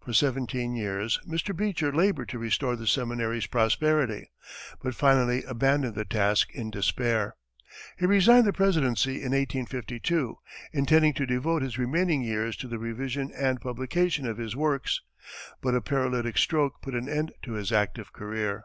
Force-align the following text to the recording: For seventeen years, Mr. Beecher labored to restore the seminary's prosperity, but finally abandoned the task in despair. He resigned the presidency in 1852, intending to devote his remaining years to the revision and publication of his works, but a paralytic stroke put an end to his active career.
For 0.00 0.12
seventeen 0.12 0.74
years, 0.74 1.20
Mr. 1.24 1.56
Beecher 1.56 1.92
labored 1.92 2.28
to 2.30 2.38
restore 2.40 2.74
the 2.74 2.84
seminary's 2.88 3.46
prosperity, 3.46 4.32
but 4.82 4.96
finally 4.96 5.44
abandoned 5.44 5.94
the 5.94 6.04
task 6.04 6.52
in 6.52 6.68
despair. 6.68 7.36
He 7.96 8.06
resigned 8.06 8.44
the 8.44 8.52
presidency 8.52 9.22
in 9.22 9.30
1852, 9.30 10.36
intending 10.72 11.14
to 11.14 11.26
devote 11.26 11.62
his 11.62 11.78
remaining 11.78 12.22
years 12.22 12.56
to 12.56 12.66
the 12.66 12.80
revision 12.80 13.30
and 13.38 13.60
publication 13.60 14.26
of 14.26 14.36
his 14.38 14.56
works, 14.56 15.00
but 15.60 15.76
a 15.76 15.80
paralytic 15.80 16.38
stroke 16.38 16.82
put 16.82 16.96
an 16.96 17.08
end 17.08 17.32
to 17.42 17.52
his 17.52 17.70
active 17.70 18.12
career. 18.12 18.64